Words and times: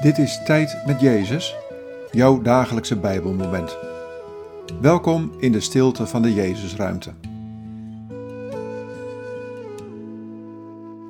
Dit 0.00 0.18
is 0.18 0.42
Tijd 0.44 0.86
met 0.86 1.00
Jezus, 1.00 1.56
jouw 2.10 2.42
dagelijkse 2.42 2.98
Bijbelmoment. 2.98 3.76
Welkom 4.80 5.34
in 5.38 5.52
de 5.52 5.60
stilte 5.60 6.06
van 6.06 6.22
de 6.22 6.34
Jezusruimte. 6.34 7.14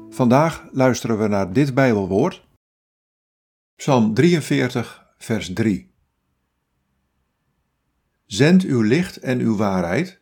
Vandaag 0.09 0.69
luisteren 0.73 1.19
we 1.19 1.29
naar 1.29 1.53
dit 1.53 1.75
Bijbelwoord. 1.75 2.47
Psalm 3.77 4.15
43, 4.15 5.07
vers 5.19 5.53
3. 5.53 5.95
Zend 8.27 8.63
uw 8.63 8.83
licht 8.83 9.17
en 9.17 9.39
uw 9.39 9.57
waarheid. 9.57 10.21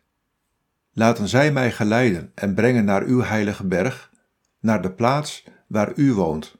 Laten 0.91 1.27
zij 1.27 1.51
mij 1.51 1.71
geleiden 1.71 2.31
en 2.35 2.53
brengen 2.53 2.85
naar 2.85 3.03
uw 3.03 3.21
heilige 3.21 3.67
berg, 3.67 4.11
naar 4.59 4.81
de 4.81 4.91
plaats 4.91 5.43
waar 5.67 5.91
u 5.95 6.13
woont. 6.13 6.58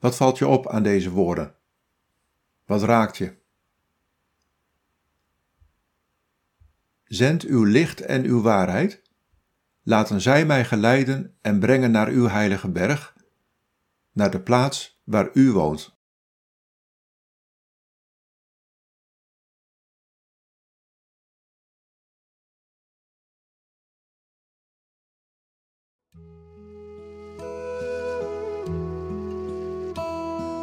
Wat 0.00 0.16
valt 0.16 0.38
je 0.38 0.46
op 0.46 0.68
aan 0.68 0.82
deze 0.82 1.10
woorden? 1.10 1.54
Wat 2.64 2.82
raakt 2.82 3.16
je? 3.16 3.38
Zend 7.04 7.42
uw 7.44 7.64
licht 7.64 8.00
en 8.00 8.24
uw 8.24 8.42
waarheid. 8.42 9.02
Laten 9.82 10.20
zij 10.20 10.46
mij 10.46 10.64
geleiden 10.64 11.36
en 11.40 11.58
brengen 11.58 11.90
naar 11.90 12.08
uw 12.08 12.28
heilige 12.28 12.68
berg, 12.68 13.16
naar 14.12 14.30
de 14.30 14.40
plaats 14.40 15.00
waar 15.04 15.30
u 15.32 15.52
woont. 15.52 15.99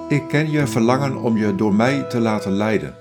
Ik 0.10 0.28
ken 0.28 0.52
je 0.52 0.68
verlangen 0.68 1.16
om 1.16 1.38
je 1.38 1.56
door 1.56 1.74
mij 1.74 2.04
te 2.04 2.20
laten 2.20 2.52
leiden. 2.52 2.96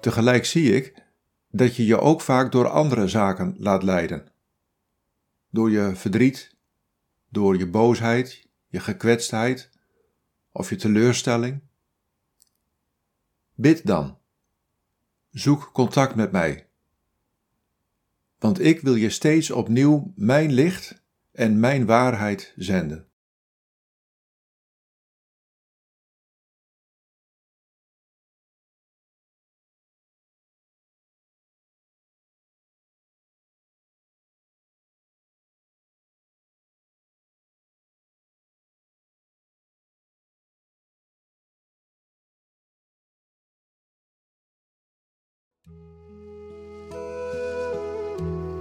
Tegelijk 0.00 0.44
zie 0.44 0.74
ik 0.74 1.02
dat 1.48 1.76
je 1.76 1.86
je 1.86 2.00
ook 2.00 2.20
vaak 2.20 2.52
door 2.52 2.68
andere 2.68 3.08
zaken 3.08 3.54
laat 3.58 3.82
leiden. 3.82 4.28
Door 5.48 5.70
je 5.70 5.96
verdriet, 5.96 6.56
door 7.28 7.58
je 7.58 7.66
boosheid, 7.66 8.48
je 8.68 8.80
gekwetstheid 8.80 9.70
of 10.52 10.70
je 10.70 10.76
teleurstelling. 10.76 11.60
Bid 13.54 13.86
dan. 13.86 14.18
Zoek 15.30 15.70
contact 15.72 16.14
met 16.14 16.32
mij. 16.32 16.68
Want 18.38 18.60
ik 18.60 18.80
wil 18.80 18.94
je 18.94 19.10
steeds 19.10 19.50
opnieuw 19.50 20.12
mijn 20.16 20.52
licht 20.52 21.02
en 21.32 21.60
mijn 21.60 21.86
waarheid 21.86 22.52
zenden. 22.56 23.09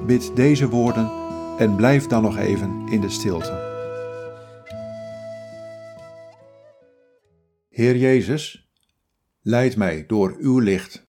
Bid 0.10 0.36
deze 0.36 0.70
woorden 0.70 1.12
en 1.58 1.76
blijf 1.76 2.08
dan 2.08 2.22
nog 2.22 2.38
even 2.38 2.88
in 2.88 3.02
de 3.02 3.10
stilte. 3.10 3.68
Heer 7.70 7.98
Jezus, 7.98 8.70
leid 9.42 9.78
mij 9.78 10.06
door 10.08 10.36
uw 10.40 10.60
licht. 10.60 11.09